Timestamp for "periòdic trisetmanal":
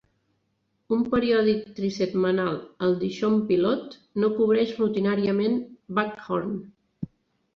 1.09-2.55